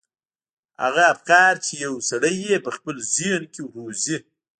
[0.83, 4.17] هغه افکار چې يو سړی يې په خپل ذهن کې روزي.